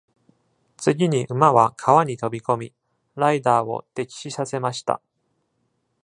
[0.77, 2.73] 次に馬は川に飛び込み、
[3.13, 4.99] ライダーを溺死させました。